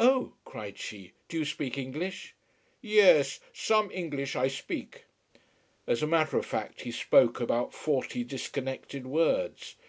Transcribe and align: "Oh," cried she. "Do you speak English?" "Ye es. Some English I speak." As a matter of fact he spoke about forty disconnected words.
"Oh," 0.00 0.32
cried 0.44 0.78
she. 0.78 1.12
"Do 1.28 1.38
you 1.38 1.44
speak 1.44 1.78
English?" 1.78 2.34
"Ye 2.82 2.98
es. 3.02 3.38
Some 3.52 3.88
English 3.92 4.34
I 4.34 4.48
speak." 4.48 5.04
As 5.86 6.02
a 6.02 6.08
matter 6.08 6.36
of 6.38 6.44
fact 6.44 6.80
he 6.80 6.90
spoke 6.90 7.40
about 7.40 7.72
forty 7.72 8.24
disconnected 8.24 9.06
words. 9.06 9.76